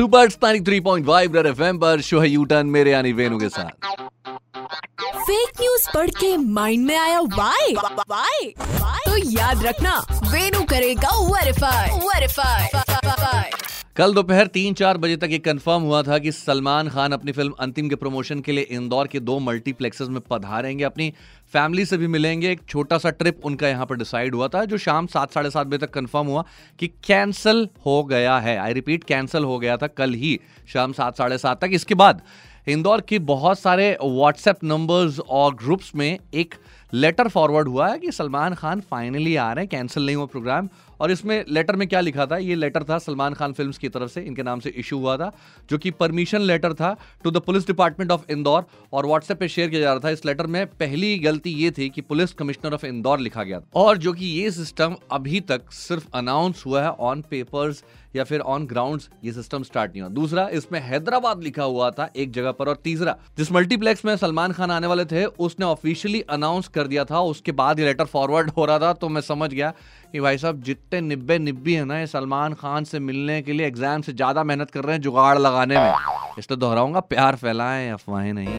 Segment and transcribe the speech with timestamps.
[0.00, 3.88] Super स्टानिक 3.5 red FM पर show है यू टर्न मेरे यानी वेनु के साथ।
[5.26, 7.74] फेक न्यूज़ पढ़ के माइंड में आया वाई
[8.10, 8.48] वाई
[9.06, 9.96] तो याद रखना
[10.32, 12.99] वेनु करेगा वेरीफाई वेरीफाई
[13.96, 17.52] कल दोपहर तीन चार बजे तक ये कंफर्म हुआ था कि सलमान खान अपनी फ़िल्म
[17.60, 21.12] अंतिम के प्रमोशन के लिए इंदौर के दो मल्टीप्लेक्सेस में पधारेंगे। अपनी
[21.52, 24.78] फैमिली से भी मिलेंगे। एक छोटा सा ट्रिप उनका यहाँ पर डिसाइड हुआ था, जो
[24.78, 26.44] शाम सात, साढ़े सात बजे तक कंफर्म हुआ
[26.78, 30.38] कि कैंसिल हो गया है। आई रिपीट कैंसिल हो गया था कल ही,
[30.72, 32.22] शाम सात, साढ़े सात तक। इसके बाद
[32.66, 36.54] इंदौर के बहुत सारे व्हाट्सएप नंबर्स और ग्रुप्स में एक
[36.94, 40.68] लेटर फॉरवर्ड हुआ है कि सलमान खान फाइनली आ रहे हैं कैंसिल नहीं हुआ प्रोग्राम
[41.00, 42.36] और इसमें लेटर में क्या लिखा था?
[42.36, 45.30] ये लेटर था सलमान खान फिल्म्स की तरफ़ से, इनके नाम से इशू हुआ था,
[45.70, 48.64] जो कि परमिशन लेटर था to the police department of Indore.
[48.92, 51.88] और व्हाट्सएप पे शेयर किया जा रहा था, इस लेटर में पहली गलती ये थी
[51.88, 55.72] कि पुलिस कमिश्नर ऑफ़ इंदौर लिखा गया था। और जो कि ये सिस्टम अभी तक
[55.72, 57.84] सिर्फ़ अनाउंस हुआ है ऑन पेपर्स
[58.16, 62.10] या फिर ऑन ग्राउंड ये सिस्टम स्टार्ट नहीं हुआ। दूसरा, इसमें हैदराबाद लिखा हुआ था,
[62.16, 66.20] एक जगह पर। और तीसरा, जिस मल्टीप्लेक्स में सलमान खान आने वाले थे, उसने ऑफिशियली
[66.30, 69.50] अनाउंस कर दिया था। उसके बाद ये लेटर फॉरवर्ड हो रहा था तो मैं समझ
[69.50, 69.72] गया
[70.12, 73.66] कि भाई साहब, जितने निब्बे निब्बी है ना, ये सलमान खान से मिलने के लिए
[73.66, 75.92] एग्ज़ाम से ज़्यादा मेहनत कर रहे हैं जुगाड़ लगाने में।
[76.38, 78.58] इसलिए दोहराऊँगा, प्यार फैलाएँ, अफवाहें नहीं।